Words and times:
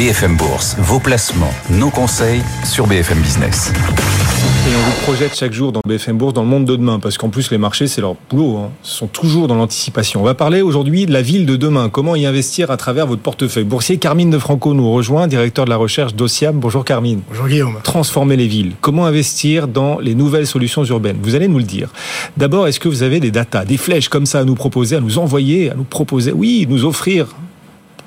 BFM 0.00 0.34
Bourse, 0.38 0.76
vos 0.78 0.98
placements, 0.98 1.52
nos 1.68 1.90
conseils 1.90 2.40
sur 2.64 2.86
BFM 2.86 3.18
Business. 3.18 3.70
Et 3.70 4.74
on 4.74 4.90
vous 4.90 5.02
projette 5.02 5.36
chaque 5.36 5.52
jour 5.52 5.72
dans 5.72 5.82
BFM 5.86 6.16
Bourse 6.16 6.32
dans 6.32 6.40
le 6.40 6.48
monde 6.48 6.64
de 6.64 6.74
demain, 6.74 6.98
parce 6.98 7.18
qu'en 7.18 7.28
plus 7.28 7.50
les 7.50 7.58
marchés, 7.58 7.86
c'est 7.86 8.00
leur 8.00 8.14
boulot, 8.30 8.56
hein. 8.56 8.70
Ils 8.82 8.88
sont 8.88 9.08
toujours 9.08 9.46
dans 9.46 9.56
l'anticipation. 9.56 10.22
On 10.22 10.24
va 10.24 10.32
parler 10.32 10.62
aujourd'hui 10.62 11.04
de 11.04 11.12
la 11.12 11.20
ville 11.20 11.44
de 11.44 11.54
demain, 11.54 11.90
comment 11.90 12.16
y 12.16 12.24
investir 12.24 12.70
à 12.70 12.78
travers 12.78 13.06
votre 13.06 13.20
portefeuille? 13.20 13.64
Boursier 13.64 13.98
Carmine 13.98 14.30
de 14.30 14.38
Franco 14.38 14.72
nous 14.72 14.90
rejoint, 14.90 15.26
directeur 15.26 15.66
de 15.66 15.70
la 15.70 15.76
recherche 15.76 16.14
d'Ociam. 16.14 16.58
Bonjour 16.58 16.82
Carmine. 16.82 17.20
Bonjour 17.28 17.48
Guillaume. 17.48 17.76
Transformer 17.82 18.36
les 18.36 18.46
villes, 18.46 18.72
comment 18.80 19.04
investir 19.04 19.68
dans 19.68 19.98
les 19.98 20.14
nouvelles 20.14 20.46
solutions 20.46 20.82
urbaines? 20.82 21.18
Vous 21.22 21.34
allez 21.34 21.46
nous 21.46 21.58
le 21.58 21.64
dire. 21.64 21.90
D'abord, 22.38 22.68
est-ce 22.68 22.80
que 22.80 22.88
vous 22.88 23.02
avez 23.02 23.20
des 23.20 23.30
datas, 23.30 23.66
des 23.66 23.76
flèches 23.76 24.08
comme 24.08 24.24
ça 24.24 24.38
à 24.38 24.44
nous 24.44 24.54
proposer, 24.54 24.96
à 24.96 25.00
nous 25.00 25.18
envoyer, 25.18 25.70
à 25.70 25.74
nous 25.74 25.84
proposer, 25.84 26.32
oui, 26.32 26.66
nous 26.70 26.86
offrir 26.86 27.26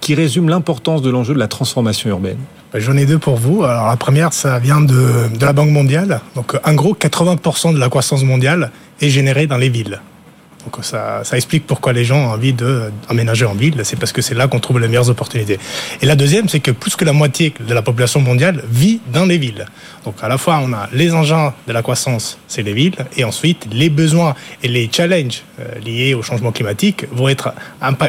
qui 0.04 0.16
résume 0.16 0.50
l'importance 0.50 1.02
de 1.02 1.10
l'enjeu 1.10 1.34
de 1.34 1.40
la 1.40 1.48
transformation 1.48 2.10
urbaine 2.10 2.38
ben, 2.74 2.80
J'en 2.80 2.98
ai 2.98 3.06
deux 3.06 3.20
pour 3.20 3.38
vous. 3.38 3.64
Alors 3.64 3.88
la 3.88 3.96
première, 3.96 4.34
ça 4.34 4.60
vient 4.60 4.82
de, 4.82 5.30
de 5.34 5.46
la 5.46 5.54
Banque 5.54 5.70
mondiale. 5.70 6.20
Donc 6.36 6.58
en 6.62 6.74
gros, 6.74 6.94
80% 6.94 7.74
de 7.74 7.80
la 7.80 7.88
croissance 7.88 8.24
mondiale 8.24 8.72
est 9.00 9.10
générée 9.10 9.48
dans 9.48 9.58
les 9.58 9.70
villes. 9.70 10.02
Donc 10.66 10.84
ça, 10.84 11.24
ça 11.24 11.36
explique 11.36 11.68
pourquoi 11.68 11.94
les 11.94 12.06
gens 12.06 12.18
ont 12.18 12.32
envie 12.32 12.54
d'emménager 12.54 13.46
en 13.46 13.54
ville. 13.54 13.76
C'est 13.84 13.98
parce 13.98 14.12
que 14.12 14.22
c'est 14.22 14.36
là 14.36 14.48
qu'on 14.48 14.60
trouve 14.60 14.80
les 14.80 14.88
meilleures 14.88 15.10
opportunités. 15.10 15.60
Et 16.02 16.06
la 16.06 16.16
deuxième, 16.16 16.48
c'est 16.50 16.60
que 16.60 16.72
plus 16.72 16.96
que 16.96 17.06
la 17.06 17.14
moitié 17.14 17.54
de 17.60 17.74
la 17.74 17.82
population 17.82 18.22
mondiale 18.22 18.64
vit 18.70 19.00
dans 19.12 19.26
les 19.26 19.38
villes. 19.38 19.66
Donc 20.06 20.16
à 20.22 20.28
la 20.28 20.38
fois, 20.38 20.60
on 20.64 20.74
a 20.74 20.90
les 20.94 21.14
engins 21.14 21.54
de 21.68 21.74
la 21.74 21.82
croissance, 21.82 22.38
c'est 22.48 22.62
les 22.62 22.74
villes, 22.74 22.96
et 23.18 23.24
ensuite 23.24 23.68
les 23.72 23.90
besoins 23.90 24.36
et 24.62 24.68
les 24.68 24.90
challenges 24.92 25.44
euh, 25.60 25.80
liés 25.80 26.14
au 26.14 26.22
changement 26.22 26.52
climatique 26.52 27.06
vont 27.12 27.30
être 27.30 27.54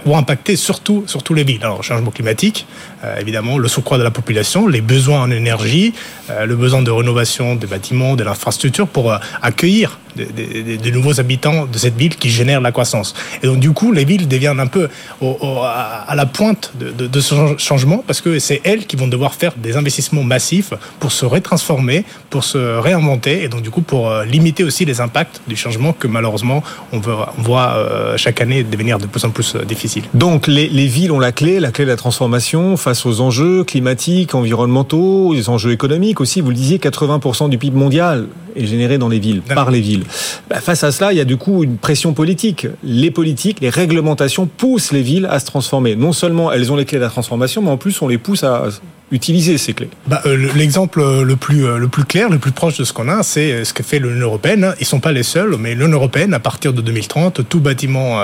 vont 0.05 0.17
impacter 0.17 0.57
surtout 0.57 1.05
surtout 1.07 1.35
les 1.35 1.45
villes. 1.45 1.61
Alors 1.63 1.83
changement 1.83 2.11
climatique, 2.11 2.67
euh, 3.05 3.19
évidemment, 3.21 3.59
le 3.59 3.69
surcroît 3.69 3.99
de 3.99 4.03
la 4.03 4.11
population, 4.11 4.67
les 4.67 4.81
besoins 4.81 5.23
en 5.23 5.31
énergie, 5.31 5.95
euh, 6.31 6.47
le 6.47 6.57
besoin 6.57 6.83
de 6.83 6.91
rénovation 6.91 7.55
des 7.55 7.67
bâtiments, 7.67 8.17
de 8.17 8.25
l'infrastructure 8.25 8.89
pour 8.89 9.17
accueillir 9.43 9.99
des, 10.17 10.93
nouveaux 10.93 11.21
habitants 11.21 11.67
de 11.67 11.79
cette 11.79 11.97
ville 11.97 12.17
qui 12.17 12.31
génèrent 12.31 12.61
la 12.61 12.73
croissance. 12.73 13.15
Et 13.43 13.47
donc 13.47 13.59
du 13.59 13.73
coup, 13.73 13.93
les 13.93 14.05
villes 14.05 14.29
deviennent 14.29 14.61
un 14.61 14.67
peu 14.67 14.89
à 15.23 16.15
la 16.15 16.27
pointe 16.27 16.73
de, 16.79 17.21
ce 17.21 17.35
changement 17.59 18.05
parce 18.07 18.21
que 18.21 18.39
c'est 18.39 18.61
elles 18.65 18.87
qui 18.87 18.97
vont 18.97 19.09
devoir 19.09 19.35
faire 19.35 19.55
des 19.57 19.77
investissements 19.77 20.23
massifs 20.23 20.75
pour 21.01 21.13
se 21.13 21.25
retransformer, 21.25 22.05
pour 22.31 22.45
se 22.45 22.59
réinventer 22.79 23.45
et 23.45 23.49
donc 23.49 23.63
du 23.63 23.71
coup 23.71 23.81
pour 23.81 24.11
euh, 24.11 24.25
limiter 24.25 24.65
aussi 24.65 24.85
les 24.85 25.01
impacts 25.01 25.41
du 25.47 25.57
changement 25.57 25.93
que 25.93 26.07
malheureusement 26.07 26.63
on, 26.93 27.01
voit 27.39 27.75
euh, 27.77 28.17
chaque 28.17 28.41
année 28.41 28.63
devenir 28.63 28.99
de 28.99 29.07
plus 29.07 29.25
en 29.25 29.31
plus 29.31 29.55
euh, 29.55 29.65
difficile. 29.65 30.05
Donc 30.13 30.47
les, 30.47 30.69
les 30.69 30.87
villes 30.87 31.13
ont 31.13 31.19
la 31.19 31.33
clé, 31.33 31.61
la 31.61 31.71
clé 31.71 31.85
de 31.85 31.91
la 31.91 31.97
transformation 31.97 32.77
face 32.77 33.07
aux 33.07 33.21
enjeux 33.21 33.65
climatiques, 33.65 34.35
environnementaux, 34.35 35.33
les 35.35 35.49
enjeux 35.49 35.73
économiques 35.73 36.21
aussi. 36.21 36.41
Vous 36.41 36.51
le 36.51 36.57
disiez, 36.57 36.79
80% 36.79 37.49
du 37.49 37.59
PIB 37.59 37.77
mondial 37.77 38.27
est 38.57 38.67
généré 38.67 38.99
dans 38.99 39.09
les 39.09 39.19
villes, 39.19 39.43
par 39.43 39.71
les 39.71 39.81
villes. 39.81 40.05
Bah, 40.49 40.61
face 40.61 40.85
à 40.85 40.93
cela, 40.93 41.13
il 41.13 41.17
y 41.17 41.21
a 41.21 41.25
du 41.25 41.37
coup 41.37 41.65
une 41.65 41.77
pression 41.77 42.13
politique. 42.13 42.67
Les 42.83 43.11
politiques, 43.11 43.61
les 43.61 43.71
réglementations 43.71 44.47
poussent 44.47 44.93
les 44.93 45.03
villes 45.03 45.27
à 45.31 45.39
se 45.39 45.47
transformer. 45.47 45.97
Non 45.97 46.13
seulement 46.13 46.53
elles 46.53 46.73
ont 46.73 46.77
les 46.77 46.85
clés 46.85 46.99
de 46.99 47.05
la 47.05 47.11
transformation, 47.11 47.63
mais 47.63 47.71
en 47.71 47.77
plus 47.77 48.01
on 48.03 48.09
les 48.09 48.19
pousse 48.19 48.45
à 48.45 48.69
utiliser 49.13 49.59
ces 49.59 49.75
clés 49.75 49.91
bah, 50.07 50.23
euh, 50.27 50.49
L'exemple 50.55 51.03
le 51.23 51.37
plus, 51.37 51.67
euh, 51.67 51.79
le 51.79 51.89
plus 51.89 52.05
clair, 52.05 52.29
le 52.31 52.39
plus 52.39 52.53
proche 52.53 52.79
de 52.79 52.85
ce 52.85 52.93
qu'on 52.93 53.09
a, 53.09 53.23
c'est 53.23 53.53
euh, 53.53 53.65
ce 53.65 53.73
que 53.73 53.83
fait 53.83 53.99
l'Union 53.99 54.27
européenne. 54.27 54.75
Ils 54.81 54.87
sont 54.87 55.01
pas 55.01 55.13
les 55.13 55.23
seuls, 55.23 55.57
mais 55.59 55.75
l'Union 55.75 55.97
européenne, 55.97 56.35
à 56.35 56.41
partir 56.41 56.73
de 56.73 56.81
2030, 56.81 57.49
tout 57.49 57.61
bâtiment 57.61 58.21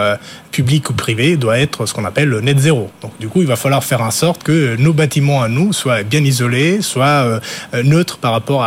public 0.50 0.90
ou 0.90 0.94
privé 0.94 1.36
doit 1.36 1.58
être 1.58 1.86
ce 1.86 1.94
qu'on 1.94 2.04
appelle 2.04 2.28
le 2.28 2.40
net 2.40 2.58
zéro. 2.58 2.90
Donc 3.02 3.12
du 3.18 3.28
coup, 3.28 3.40
il 3.40 3.46
va 3.46 3.56
falloir 3.56 3.84
faire 3.84 4.00
en 4.00 4.10
sorte 4.10 4.42
que 4.42 4.76
nos 4.76 4.92
bâtiments 4.92 5.42
à 5.42 5.48
nous 5.48 5.72
soient 5.72 6.02
bien 6.02 6.22
isolés, 6.24 6.82
soient 6.82 7.40
neutres 7.84 8.18
par 8.18 8.32
rapport 8.32 8.66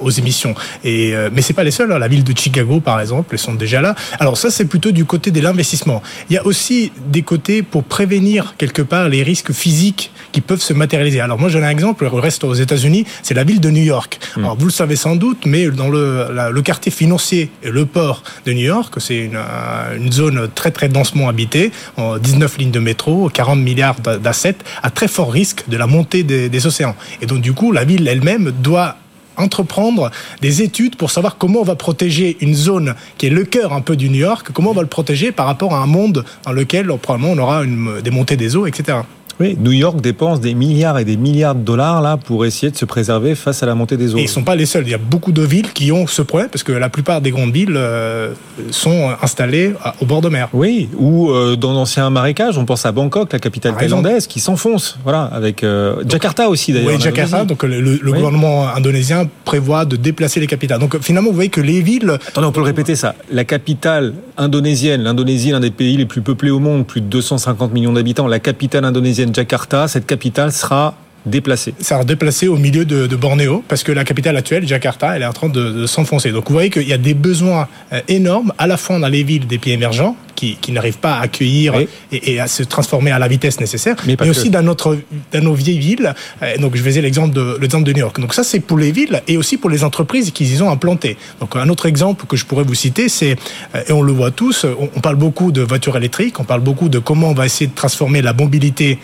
aux 0.00 0.10
émissions. 0.10 0.54
Et, 0.84 1.14
mais 1.32 1.42
c'est 1.42 1.52
pas 1.52 1.64
les 1.64 1.70
seuls. 1.70 1.92
Hein. 1.92 1.98
La 1.98 2.08
ville 2.08 2.24
de 2.24 2.36
Chicago, 2.36 2.80
par 2.80 3.00
exemple, 3.00 3.34
ils 3.34 3.38
sont 3.38 3.54
déjà 3.54 3.80
là. 3.80 3.94
Alors 4.18 4.36
ça, 4.36 4.50
c'est 4.50 4.66
plutôt 4.66 4.90
du 4.90 5.04
côté 5.04 5.30
de 5.30 5.40
l'investissement. 5.40 6.02
Il 6.30 6.34
y 6.34 6.38
a 6.38 6.46
aussi 6.46 6.92
des 7.06 7.22
côtés 7.22 7.62
pour 7.62 7.84
prévenir 7.84 8.54
quelque 8.58 8.82
part 8.82 9.08
les 9.08 9.22
risques 9.22 9.52
physiques 9.52 10.10
qui 10.32 10.40
peuvent 10.40 10.62
se 10.62 10.72
matérialiser 10.72 11.17
alors 11.20 11.38
moi, 11.38 11.48
j'ai 11.48 11.62
un 11.62 11.68
exemple, 11.68 12.04
le 12.04 12.10
reste 12.18 12.44
aux 12.44 12.54
États-Unis, 12.54 13.04
c'est 13.22 13.34
la 13.34 13.44
ville 13.44 13.60
de 13.60 13.70
New 13.70 13.82
York. 13.82 14.18
Hmm. 14.36 14.44
Alors 14.44 14.56
vous 14.56 14.66
le 14.66 14.72
savez 14.72 14.96
sans 14.96 15.16
doute, 15.16 15.46
mais 15.46 15.66
dans 15.68 15.88
le, 15.88 16.26
le 16.50 16.62
quartier 16.62 16.92
financier 16.92 17.50
et 17.62 17.70
le 17.70 17.86
port 17.86 18.22
de 18.46 18.52
New 18.52 18.64
York, 18.64 18.94
c'est 18.98 19.18
une, 19.18 19.36
euh, 19.36 19.96
une, 19.96 20.12
zone 20.12 20.48
très 20.54 20.70
très 20.70 20.88
densément 20.88 21.28
habitée, 21.28 21.70
19 21.98 22.58
lignes 22.58 22.70
de 22.70 22.80
métro, 22.80 23.28
40 23.28 23.58
milliards 23.58 24.00
d'assets, 24.00 24.56
à 24.82 24.90
très 24.90 25.08
fort 25.08 25.32
risque 25.32 25.64
de 25.68 25.76
la 25.76 25.86
montée 25.86 26.22
des, 26.22 26.48
des 26.48 26.66
océans. 26.66 26.96
Et 27.22 27.26
donc 27.26 27.40
du 27.40 27.52
coup, 27.52 27.72
la 27.72 27.84
ville 27.84 28.06
elle-même 28.08 28.52
doit 28.62 28.96
entreprendre 29.38 30.10
des 30.40 30.62
études 30.62 30.96
pour 30.96 31.10
savoir 31.10 31.38
comment 31.38 31.60
on 31.60 31.64
va 31.64 31.76
protéger 31.76 32.36
une 32.40 32.54
zone 32.54 32.94
qui 33.16 33.26
est 33.26 33.30
le 33.30 33.44
cœur 33.44 33.72
un 33.72 33.80
peu 33.80 33.96
du 33.96 34.10
New 34.10 34.18
York, 34.18 34.48
comment 34.52 34.70
on 34.70 34.74
va 34.74 34.82
le 34.82 34.88
protéger 34.88 35.32
par 35.32 35.46
rapport 35.46 35.74
à 35.74 35.78
un 35.78 35.86
monde 35.86 36.24
dans 36.44 36.52
lequel 36.52 36.88
probablement 37.00 37.32
on 37.32 37.38
aura 37.38 37.64
une, 37.64 38.00
des 38.00 38.10
montées 38.10 38.36
des 38.36 38.56
eaux, 38.56 38.66
etc. 38.66 38.98
Oui, 39.40 39.56
New 39.60 39.70
York 39.70 40.00
dépense 40.00 40.40
des 40.40 40.54
milliards 40.54 40.98
et 40.98 41.04
des 41.04 41.16
milliards 41.16 41.54
de 41.54 41.60
dollars 41.60 42.02
là 42.02 42.16
pour 42.16 42.44
essayer 42.44 42.72
de 42.72 42.76
se 42.76 42.84
préserver 42.84 43.36
face 43.36 43.62
à 43.62 43.66
la 43.66 43.76
montée 43.76 43.96
des 43.96 44.14
eaux. 44.14 44.18
Et 44.18 44.22
ils 44.22 44.28
sont 44.28 44.42
pas 44.42 44.56
les 44.56 44.66
seuls. 44.66 44.84
Il 44.84 44.90
y 44.90 44.94
a 44.94 44.98
beaucoup 44.98 45.30
de 45.30 45.42
villes 45.42 45.72
qui 45.72 45.92
ont 45.92 46.06
ce 46.08 46.22
problème 46.22 46.48
parce 46.50 46.64
que 46.64 46.72
la 46.72 46.88
plupart 46.88 47.20
des 47.20 47.30
grandes 47.30 47.52
villes 47.52 47.76
euh, 47.76 48.32
sont 48.70 49.10
installées 49.22 49.74
au 50.00 50.06
bord 50.06 50.20
de 50.20 50.28
mer. 50.28 50.48
Oui, 50.52 50.88
ou 50.96 51.30
euh, 51.30 51.54
dans 51.54 51.74
d'anciens 51.74 52.10
marécages. 52.10 52.58
On 52.58 52.64
pense 52.64 52.84
à 52.84 52.92
Bangkok, 52.92 53.32
la 53.32 53.38
capitale 53.38 53.76
thaïlandaise, 53.76 54.26
qui 54.26 54.40
s'enfonce. 54.40 54.98
Voilà, 55.04 55.22
avec 55.22 55.62
euh, 55.62 56.02
Jakarta 56.08 56.48
aussi 56.48 56.72
d'ailleurs. 56.72 56.94
Oui, 56.94 57.00
Jakarta. 57.00 57.44
Donc 57.44 57.62
le, 57.62 57.98
gouvernement 58.02 58.74
indonésien 58.74 59.28
prévoit 59.44 59.84
de 59.84 59.96
déplacer 59.96 60.40
les 60.40 60.48
capitales. 60.48 60.80
Donc 60.80 60.98
finalement, 61.00 61.30
vous 61.30 61.36
voyez 61.36 61.50
que 61.50 61.60
les 61.60 61.80
villes. 61.80 62.18
Attendez, 62.26 62.46
on 62.48 62.52
peut 62.52 62.60
le 62.60 62.66
répéter 62.66 62.96
ça. 62.96 63.14
La 63.30 63.44
capitale 63.44 64.14
indonésienne, 64.36 65.02
l'Indonésie, 65.02 65.50
l'un 65.50 65.60
des 65.60 65.70
pays 65.70 65.96
les 65.96 66.06
plus 66.06 66.22
peuplés 66.22 66.50
au 66.50 66.58
monde, 66.58 66.86
plus 66.86 67.00
de 67.00 67.06
250 67.06 67.72
millions 67.72 67.92
d'habitants. 67.92 68.26
La 68.26 68.40
capitale 68.40 68.84
indonésienne 68.84 69.27
Jakarta, 69.34 69.88
cette 69.88 70.06
capitale 70.06 70.52
sera 70.52 70.94
déplacée. 71.26 71.74
Ça 71.78 71.96
sera 71.96 72.04
déplacé 72.04 72.48
au 72.48 72.56
milieu 72.56 72.84
de, 72.84 73.16
Bornéo, 73.16 73.62
parce 73.68 73.82
que 73.82 73.92
la 73.92 74.04
capitale 74.04 74.36
actuelle, 74.36 74.66
Jakarta, 74.66 75.16
elle 75.16 75.22
est 75.22 75.26
en 75.26 75.32
train 75.32 75.48
de, 75.48 75.86
s'enfoncer. 75.86 76.30
Donc 76.32 76.48
vous 76.48 76.54
voyez 76.54 76.70
qu'il 76.70 76.88
y 76.88 76.92
a 76.92 76.98
des 76.98 77.14
besoins 77.14 77.68
euh, 77.92 78.00
énormes, 78.08 78.52
à 78.58 78.66
la 78.66 78.76
fois 78.76 78.98
dans 78.98 79.08
les 79.08 79.22
villes 79.22 79.46
des 79.46 79.58
pays 79.58 79.72
émergents, 79.72 80.16
qui, 80.60 80.72
n'arrivent 80.72 80.98
pas 80.98 81.14
à 81.14 81.22
accueillir 81.22 81.74
et, 82.12 82.40
à 82.40 82.46
se 82.46 82.62
transformer 82.62 83.10
à 83.10 83.18
la 83.18 83.28
vitesse 83.28 83.58
nécessaire, 83.60 83.96
mais, 84.06 84.16
aussi 84.28 84.50
dans, 84.50 84.62
notre, 84.62 84.98
dans 85.32 85.42
nos 85.42 85.54
vieilles 85.54 85.78
villes. 85.78 86.14
Euh, 86.42 86.56
donc 86.58 86.76
je 86.76 86.82
faisais 86.82 87.00
l'exemple 87.00 87.34
de, 87.34 87.58
de 87.58 87.92
New 87.92 87.98
York. 87.98 88.20
Donc 88.20 88.34
ça, 88.34 88.44
c'est 88.44 88.60
pour 88.60 88.78
les 88.78 88.92
villes 88.92 89.22
et 89.26 89.36
aussi 89.36 89.56
pour 89.56 89.70
les 89.70 89.84
entreprises 89.84 90.30
qui 90.30 90.44
y 90.44 90.62
ont 90.62 90.70
implanté. 90.70 91.16
Donc 91.40 91.56
un 91.56 91.68
autre 91.68 91.86
exemple 91.86 92.26
que 92.26 92.36
je 92.36 92.44
pourrais 92.44 92.64
vous 92.64 92.74
citer, 92.74 93.08
c'est, 93.08 93.36
euh, 93.74 93.82
et 93.88 93.92
on 93.92 94.02
le 94.02 94.12
voit 94.12 94.30
tous, 94.30 94.64
on, 94.64 95.00
parle 95.00 95.16
beaucoup 95.16 95.52
de 95.52 95.62
voitures 95.62 95.96
électriques, 95.96 96.38
on 96.38 96.44
parle 96.44 96.60
beaucoup 96.60 96.88
de 96.88 96.98
comment 96.98 97.30
on 97.30 97.34
va 97.34 97.46
essayer 97.46 97.66
de 97.66 97.74
transformer 97.74 98.22
la 98.22 98.32
mobilité 98.32 98.98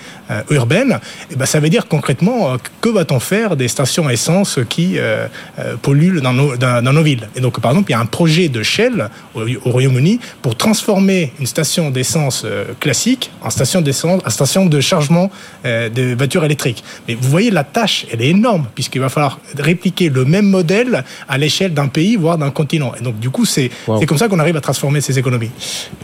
urbaine. 0.50 0.98
Et 1.30 1.36
ben, 1.36 1.46
ça 1.46 1.60
veut 1.60 1.70
dire 1.70 1.86
concrètement 1.88 2.52
euh, 2.52 2.56
que 2.80 2.88
va-t-on 2.88 3.20
faire 3.20 3.56
des 3.56 3.68
stations 3.68 4.08
essence 4.10 4.58
qui 4.68 4.98
euh, 4.98 5.26
euh, 5.58 5.76
polluent 5.76 6.20
dans 6.20 6.32
nos, 6.32 6.56
dans, 6.56 6.82
nos, 6.82 7.02
villes? 7.02 7.28
Et 7.36 7.40
donc, 7.40 7.60
par 7.60 7.72
exemple, 7.72 7.90
il 7.90 7.94
y 7.94 7.96
a 7.96 8.00
un 8.00 8.06
projet 8.06 8.48
de 8.48 8.62
Shell 8.62 9.08
au, 9.34 9.44
Royaume-Uni 9.64 10.20
pour 10.42 10.56
transformer 10.56 11.23
une 11.38 11.46
station 11.46 11.90
d'essence 11.90 12.46
classique 12.80 13.30
en 13.42 13.50
station 13.50 13.80
d'essence, 13.80 14.22
en 14.24 14.30
station 14.30 14.66
de 14.66 14.80
chargement 14.80 15.30
de 15.64 16.14
voitures 16.14 16.44
électriques. 16.44 16.82
Mais 17.06 17.14
vous 17.14 17.28
voyez, 17.28 17.50
la 17.50 17.64
tâche, 17.64 18.06
elle 18.12 18.22
est 18.22 18.28
énorme, 18.28 18.66
puisqu'il 18.74 19.00
va 19.00 19.08
falloir 19.08 19.38
répliquer 19.58 20.08
le 20.08 20.24
même 20.24 20.46
modèle 20.46 21.04
à 21.28 21.38
l'échelle 21.38 21.74
d'un 21.74 21.88
pays, 21.88 22.16
voire 22.16 22.38
d'un 22.38 22.50
continent. 22.50 22.92
Et 22.98 23.02
donc, 23.02 23.18
du 23.18 23.30
coup, 23.30 23.44
c'est 23.44 23.70
comme 24.06 24.18
ça 24.18 24.28
qu'on 24.28 24.38
arrive 24.38 24.56
à 24.56 24.60
transformer 24.60 25.00
ces 25.00 25.18
économies. 25.18 25.50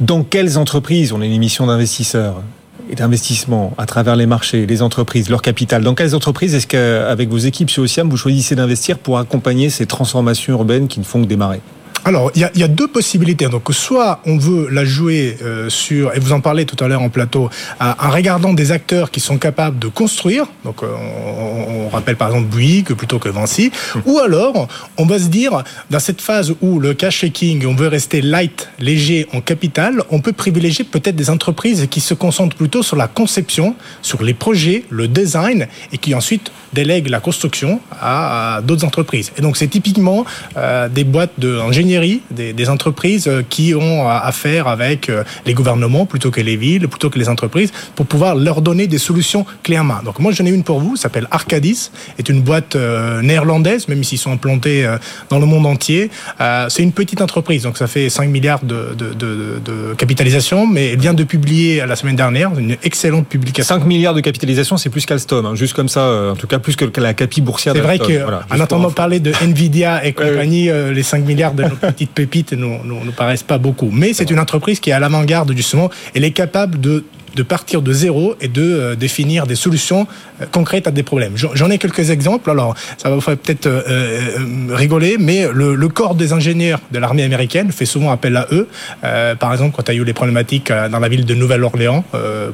Dans 0.01 0.23
quelles 0.23 0.59
entreprises 0.59 1.13
on 1.13 1.23
est 1.23 1.27
une 1.27 1.33
émission 1.33 1.67
d'investisseurs 1.67 2.43
et 2.91 2.95
d'investissement 2.95 3.73
à 3.79 3.87
travers 3.87 4.17
les 4.17 4.27
marchés, 4.27 4.67
les 4.67 4.83
entreprises, 4.83 5.31
leur 5.31 5.43
capital? 5.43 5.83
Dans 5.83 5.95
quelles 5.95 6.15
entreprises 6.15 6.55
est-ce 6.55 6.67
qu'avec 6.67 7.29
vos 7.29 7.39
équipes 7.39 7.71
chez 7.71 7.81
Ociam, 7.81 8.09
vous 8.09 8.17
choisissez 8.17 8.55
d'investir 8.55 8.99
pour 8.99 9.19
accompagner 9.19 9.71
ces 9.71 9.87
transformations 9.87 10.55
urbaines 10.55 10.89
qui 10.89 10.99
ne 10.99 11.05
font 11.05 11.23
que 11.23 11.29
démarrer? 11.29 11.61
Alors, 12.11 12.33
il 12.35 12.41
y, 12.41 12.45
a, 12.45 12.51
y, 12.57 12.65
a, 12.65 12.67
deux 12.67 12.89
possibilités. 12.89 13.47
Donc, 13.47 13.69
soit 13.71 14.21
on 14.27 14.37
veut 14.37 14.69
la 14.69 14.85
jouer 14.85 15.37
euh, 15.43 15.71
sur, 15.71 16.13
et 16.13 16.19
vous 16.19 16.33
en 16.33 16.41
parlez 16.41 16.67
tout 16.67 16.83
à 16.83 16.89
l'heure 16.89 17.03
en 17.03 17.09
plateau, 17.09 17.49
en 17.79 18.11
regardant 18.11 18.53
des 18.53 18.73
acteurs 18.73 19.13
qui 19.13 19.21
sont 19.21 19.39
capables 19.39 19.79
de 19.79 19.87
construire. 19.87 20.47
Donc, 20.65 20.83
euh, 20.83 20.89
on, 20.89 21.87
on, 21.87 21.89
rappelle 21.89 22.17
par 22.17 22.31
exemple 22.31 22.49
Bouygues 22.49 22.95
plutôt 22.95 23.21
que 23.21 23.29
Vinci. 23.29 23.71
Ou 24.07 24.19
alors, 24.19 24.67
on 24.97 25.07
va 25.07 25.21
se 25.21 25.29
dire, 25.29 25.63
dans 25.91 26.01
cette 26.01 26.21
phase 26.21 26.53
où 26.61 26.81
le 26.81 26.95
cash 26.95 27.19
shaking, 27.19 27.65
on 27.65 27.77
veut 27.77 27.87
rester 27.87 28.23
light, 28.23 28.69
léger 28.81 29.29
en 29.33 29.41
capital, 29.41 30.03
on 30.11 30.21
peut 30.21 30.33
privilégier 30.33 30.85
peut-être 30.85 31.15
des 31.15 31.31
entreprises 31.31 31.87
qui 31.93 32.01
se 32.01 32.15
concentrent 32.15 32.57
plutôt 32.57 32.83
sur 32.83 32.97
la 32.97 33.07
conception, 33.07 33.77
sur 34.03 34.25
les 34.25 34.35
projets, 34.35 34.83
le 34.91 35.07
design, 35.07 35.69
et 35.93 35.99
qui 35.99 36.17
ensuite 36.17 36.51
délèguent 36.73 37.09
la 37.09 37.21
construction 37.21 37.81
à, 37.93 38.57
à 38.57 38.63
d'autres 38.63 38.85
entreprises. 38.85 39.31
Et 39.39 39.43
donc, 39.43 39.57
c'est 39.57 39.69
typiquement 39.69 40.25
euh, 40.57 40.89
des 40.89 41.05
boîtes 41.05 41.39
d'ingénierie 41.39 42.00
des, 42.31 42.53
des, 42.53 42.69
entreprises 42.69 43.27
euh, 43.29 43.43
qui 43.49 43.75
ont 43.75 44.09
affaire 44.09 44.69
avec 44.69 45.09
euh, 45.09 45.25
les 45.47 45.55
gouvernements 45.55 46.07
plutôt 46.07 46.31
que 46.31 46.41
les 46.41 46.57
villes, 46.57 46.89
plutôt 46.89 47.11
que 47.11 47.19
les 47.19 47.29
entreprises, 47.29 47.73
pour 47.95 48.07
pouvoir 48.07 48.35
leur 48.35 48.63
donner 48.63 48.87
des 48.87 48.99
solutions 48.99 49.45
clés 49.63 49.79
en 49.79 49.85
main. 49.85 50.01
Donc 50.05 50.19
moi 50.19 50.33
j'en 50.33 50.47
ai 50.47 50.51
une 50.51 50.65
pour 50.65 50.81
vous, 50.81 50.97
s'appelle 50.97 51.27
Arcadis, 51.31 51.91
est 52.19 52.29
une 52.29 52.43
boîte 52.43 52.77
euh, 52.77 53.23
néerlandaise, 53.23 53.89
même 53.89 54.05
s'ils 54.05 54.19
sont 54.19 54.33
implantés 54.33 54.85
euh, 54.85 54.99
dans 55.29 55.39
le 55.39 55.47
monde 55.47 55.67
entier. 55.67 56.11
Euh, 56.41 56.67
c'est 56.69 56.83
une 56.83 56.93
petite 56.93 57.21
entreprise, 57.21 57.63
donc 57.63 57.77
ça 57.77 57.87
fait 57.87 58.09
5 58.09 58.29
milliards 58.29 58.65
de, 58.65 58.95
de, 58.97 59.13
de, 59.15 59.61
de, 59.65 59.95
capitalisation, 59.95 60.67
mais 60.67 60.93
elle 60.93 61.01
vient 61.01 61.15
de 61.15 61.25
publier 61.25 61.85
la 61.87 61.97
semaine 61.97 62.17
dernière 62.17 62.59
une 62.59 62.77
excellente 62.83 63.27
publication. 63.27 63.77
5 63.77 63.87
milliards 63.87 64.15
de 64.15 64.21
capitalisation, 64.21 64.77
c'est 64.77 64.91
plus 64.91 65.07
qu'Alstom, 65.07 65.47
hein, 65.47 65.55
juste 65.55 65.75
comme 65.75 65.89
ça, 65.89 66.31
en 66.33 66.37
tout 66.37 66.47
cas 66.47 66.59
plus 66.59 66.77
que 66.77 67.01
la 67.01 67.15
capi 67.15 67.41
boursière. 67.41 67.75
C'est 67.75 67.81
vrai 67.81 67.99
qu'en 67.99 68.07
voilà, 68.07 68.43
entendant 68.51 68.91
parler 68.91 69.21
de 69.21 69.33
Nvidia 69.43 70.05
et 70.05 70.13
compagnie, 70.21 70.71
les 70.93 71.03
5 71.03 71.25
milliards 71.25 71.55
de 71.55 71.65
petites 71.81 72.13
pépites 72.13 72.53
ne 72.53 72.59
nous, 72.59 72.79
nous, 72.85 73.05
nous, 73.05 73.13
paraissent 73.13 73.43
pas 73.43 73.59
beaucoup. 73.59 73.91
Mais 73.93 74.13
c'est 74.13 74.31
une 74.31 74.39
entreprise 74.39 74.81
qui 74.81 74.91
est 74.91 74.93
à 74.93 75.01
l'avant-garde 75.01 75.53
justement. 75.57 75.91
Elle 76.15 76.25
est 76.25 76.33
capable 76.33 76.81
de 76.81 77.05
de 77.35 77.43
partir 77.43 77.83
de 77.83 77.93
zéro 77.93 78.35
et 78.41 78.49
de 78.49 78.63
euh, 78.63 78.95
définir 78.95 79.47
des 79.47 79.55
solutions 79.55 80.07
euh, 80.41 80.47
concrètes 80.51 80.87
à 80.87 80.91
des 80.91 81.03
problèmes. 81.03 81.33
J'en 81.37 81.71
ai 81.71 81.79
quelques 81.79 82.11
exemples. 82.11 82.51
Alors, 82.51 82.75
ça 82.99 83.09
va 83.09 83.15
vous 83.15 83.21
faire 83.21 83.37
peut-être 83.37 83.67
euh, 83.67 84.37
rigoler, 84.71 85.17
mais 85.19 85.47
le, 85.53 85.89
corps 85.89 86.15
des 86.15 86.33
ingénieurs 86.33 86.81
de 86.93 86.99
l'armée 86.99 87.25
américaine 87.25 87.73
fait 87.73 87.85
souvent 87.85 88.13
appel 88.13 88.37
à 88.37 88.47
eux. 88.53 88.69
Par 89.01 89.53
exemple, 89.53 89.75
quand 89.77 89.89
il 89.89 89.97
y 89.97 89.99
a 89.99 90.01
eu 90.01 90.05
les 90.05 90.13
problématiques 90.13 90.71
dans 90.71 91.01
la 91.01 91.09
ville 91.09 91.25
de 91.25 91.35
Nouvelle-Orléans 91.35 92.05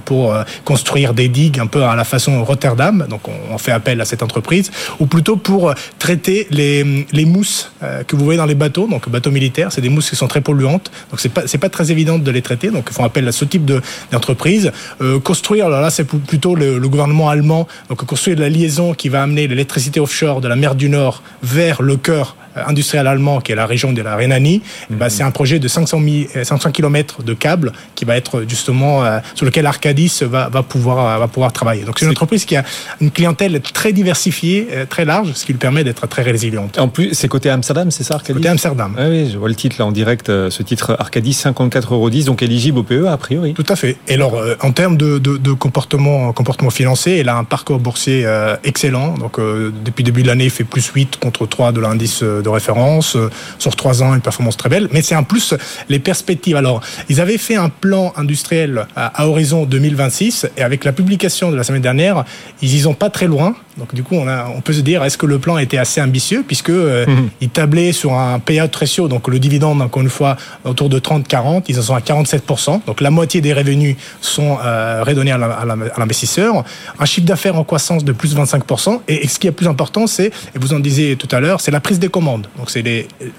pour 0.06 0.34
construire 0.64 1.12
des 1.12 1.28
digues 1.28 1.60
un 1.60 1.66
peu 1.66 1.82
à 1.82 1.94
la 1.94 2.04
façon 2.04 2.42
Rotterdam, 2.44 3.06
donc 3.10 3.22
on, 3.28 3.58
fait 3.58 3.72
appel 3.72 4.00
à 4.00 4.06
cette 4.06 4.22
entreprise, 4.22 4.70
ou 5.00 5.06
plutôt 5.06 5.36
pour 5.36 5.74
traiter 5.98 6.46
les, 6.50 7.06
les 7.12 7.24
mousses 7.26 7.70
que 8.06 8.16
vous 8.16 8.24
voyez 8.24 8.38
dans 8.38 8.46
les 8.46 8.54
bateaux, 8.54 8.86
donc 8.86 9.08
bateaux 9.10 9.30
militaires, 9.30 9.70
c'est 9.70 9.82
des 9.82 9.90
mousses 9.90 10.08
qui 10.08 10.16
sont 10.16 10.28
très 10.28 10.40
polluantes, 10.40 10.90
donc 11.10 11.20
c'est 11.20 11.28
pas 11.28 11.66
pas 11.66 11.68
très 11.68 11.90
évident 11.90 12.18
de 12.18 12.30
les 12.30 12.42
traiter, 12.42 12.70
donc 12.70 12.86
ils 12.90 12.94
font 12.94 13.04
appel 13.04 13.26
à 13.28 13.32
ce 13.32 13.44
type 13.44 13.70
d'entreprise. 14.12 14.65
Euh, 15.00 15.18
construire, 15.20 15.66
alors 15.66 15.80
là 15.80 15.90
c'est 15.90 16.04
plutôt 16.04 16.54
le, 16.54 16.78
le, 16.78 16.88
gouvernement 16.88 17.28
allemand, 17.28 17.66
donc 17.88 18.04
construire 18.04 18.38
la 18.38 18.48
liaison 18.48 18.94
qui 18.94 19.08
va 19.08 19.22
amener 19.22 19.46
l'électricité 19.46 20.00
offshore 20.00 20.40
de 20.40 20.48
la 20.48 20.56
mer 20.56 20.74
du 20.74 20.88
Nord 20.88 21.22
vers 21.42 21.82
le 21.82 21.96
cœur 21.96 22.36
industriel 22.66 23.06
allemand, 23.06 23.40
qui 23.40 23.52
est 23.52 23.54
la 23.54 23.66
région 23.66 23.92
de 23.92 24.02
la 24.02 24.16
Rhénanie, 24.16 24.62
mm 24.90 24.96
-hmm. 24.96 25.08
c'est 25.08 25.22
un 25.22 25.30
projet 25.30 25.58
de 25.58 25.68
500, 25.68 26.00
000, 26.00 26.44
500 26.44 26.70
km 26.72 27.22
de 27.22 27.34
câbles 27.34 27.72
qui 27.94 28.04
va 28.04 28.16
être 28.16 28.44
justement 28.48 29.04
euh, 29.04 29.18
sur 29.34 29.44
lequel 29.46 29.66
Arcadis 29.66 30.22
va, 30.22 30.48
va, 30.48 30.62
pouvoir, 30.62 31.18
va 31.18 31.28
pouvoir 31.28 31.52
travailler. 31.52 31.84
Donc 31.84 31.98
c'est 31.98 32.06
une 32.06 32.12
entreprise 32.12 32.44
qui 32.44 32.56
a 32.56 32.64
une 33.00 33.10
clientèle 33.10 33.60
très 33.60 33.92
diversifiée, 33.92 34.68
euh, 34.70 34.86
très 34.86 35.04
large, 35.04 35.32
ce 35.34 35.44
qui 35.44 35.52
lui 35.52 35.58
permet 35.58 35.84
d'être 35.84 36.06
très 36.06 36.22
résiliente. 36.22 36.78
En 36.78 36.88
plus, 36.88 37.08
c'est 37.18 37.28
côté 37.28 37.50
Amsterdam, 37.50 37.90
c'est 37.90 38.04
ça 38.04 38.14
Arcadis? 38.14 38.38
Côté 38.38 38.48
Amsterdam. 38.48 38.94
Ah 38.98 39.08
oui, 39.08 39.28
je 39.32 39.36
vois 39.38 39.48
le 39.48 39.54
titre 39.54 39.76
là 39.78 39.86
en 39.86 39.92
direct, 39.92 40.28
euh, 40.28 40.50
ce 40.50 40.62
titre 40.62 40.96
Arcadis 40.98 41.32
54,10 41.32 41.92
euros, 41.92 42.10
donc 42.30 42.42
éligible 42.42 42.78
au 42.78 42.82
PE 42.90 43.06
a 43.06 43.16
priori. 43.16 43.54
Tout 43.54 43.70
à 43.74 43.76
fait. 43.76 43.96
Et 44.08 44.14
alors, 44.14 44.34
euh, 44.36 44.55
en 44.62 44.72
termes 44.72 44.96
de, 44.96 45.18
de, 45.18 45.36
de, 45.36 45.52
comportement, 45.52 46.32
comportement 46.32 46.70
financier, 46.70 47.18
elle 47.18 47.28
a 47.28 47.36
un 47.36 47.44
parcours 47.44 47.78
boursier 47.78 48.22
euh, 48.24 48.56
excellent. 48.64 49.14
Donc 49.14 49.38
euh, 49.38 49.72
depuis 49.84 50.02
le 50.02 50.06
début 50.06 50.22
de 50.22 50.28
l'année, 50.28 50.44
il 50.44 50.50
fait 50.50 50.64
plus 50.64 50.86
8 50.86 51.18
contre 51.18 51.46
3 51.46 51.72
de 51.72 51.80
l'indice 51.80 52.22
de 52.22 52.48
référence. 52.48 53.16
Sur 53.58 53.76
3 53.76 54.02
ans, 54.02 54.14
une 54.14 54.20
performance 54.20 54.56
très 54.56 54.68
belle. 54.68 54.88
Mais 54.92 55.02
c'est 55.02 55.16
en 55.16 55.24
plus 55.24 55.54
les 55.88 55.98
perspectives. 55.98 56.56
Alors, 56.56 56.80
ils 57.08 57.20
avaient 57.20 57.38
fait 57.38 57.56
un 57.56 57.68
plan 57.68 58.12
industriel 58.16 58.86
à, 58.96 59.22
à 59.22 59.26
horizon 59.26 59.64
2026 59.64 60.48
et 60.56 60.62
avec 60.62 60.84
la 60.84 60.92
publication 60.92 61.50
de 61.50 61.56
la 61.56 61.64
semaine 61.64 61.82
dernière, 61.82 62.24
ils 62.62 62.74
y 62.74 62.80
sont 62.80 62.94
pas 62.94 63.10
très 63.10 63.26
loin. 63.26 63.54
Donc 63.78 63.94
du 63.94 64.02
coup, 64.02 64.14
on, 64.14 64.26
a, 64.26 64.48
on 64.48 64.60
peut 64.60 64.72
se 64.72 64.80
dire, 64.80 65.04
est-ce 65.04 65.18
que 65.18 65.26
le 65.26 65.38
plan 65.38 65.58
était 65.58 65.76
assez 65.76 66.00
ambitieux 66.00 66.44
puisque 66.46 66.70
euh, 66.70 67.06
mmh. 67.06 67.28
il 67.42 67.48
tablait 67.50 67.92
sur 67.92 68.14
un 68.14 68.38
payout 68.38 68.70
ratio, 68.74 69.08
donc 69.08 69.28
le 69.28 69.38
dividende, 69.38 69.82
encore 69.82 70.02
une 70.02 70.10
fois, 70.10 70.36
autour 70.64 70.88
de 70.88 70.98
30-40, 70.98 71.64
ils 71.68 71.78
en 71.78 71.82
sont 71.82 71.94
à 71.94 72.00
47%. 72.00 72.80
Donc 72.86 73.00
la 73.00 73.10
moitié 73.10 73.40
des 73.40 73.52
revenus 73.52 73.96
sont 74.20 74.45
euh, 74.64 75.02
redonnés 75.04 75.32
à 75.32 75.64
l'investisseur. 75.98 76.64
Un 76.98 77.04
chiffre 77.04 77.26
d'affaires 77.26 77.56
en 77.56 77.64
croissance 77.64 78.04
de 78.04 78.12
plus 78.12 78.34
de 78.34 78.40
25%. 78.40 79.00
Et, 79.08 79.24
et 79.24 79.28
ce 79.28 79.38
qui 79.38 79.46
est 79.46 79.52
plus 79.52 79.68
important, 79.68 80.06
c'est, 80.06 80.26
et 80.26 80.58
vous 80.58 80.72
en 80.74 80.80
disiez 80.80 81.16
tout 81.16 81.28
à 81.34 81.40
l'heure, 81.40 81.60
c'est 81.60 81.70
la 81.70 81.80
prise 81.80 81.98
des 81.98 82.08
commandes. 82.08 82.46
Donc 82.58 82.70
c'est 82.70 82.84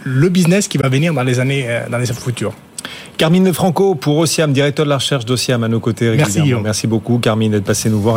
le 0.04 0.30
business 0.30 0.68
qui 0.68 0.78
va 0.78 0.90
venir 0.90 1.14
dans 1.14 1.24
les 1.24 1.40
années, 1.40 1.68
dans 1.90 1.98
les 1.98 2.10
années 2.10 2.20
futures. 2.20 2.54
Carmine 3.18 3.52
Franco 3.52 3.96
pour 3.96 4.18
Ociam, 4.18 4.54
directeur 4.54 4.86
de 4.86 4.92
la 4.92 4.98
recherche 4.98 5.26
d'Ociam 5.26 5.64
à 5.64 5.68
nos 5.68 5.80
côtés. 5.80 6.16
Merci. 6.16 6.54
Merci 6.64 6.88
beaucoup, 6.88 7.18
Carmine, 7.18 7.52
d'être 7.52 7.64
passé 7.64 7.90
nous 7.90 8.00
voir. 8.00 8.16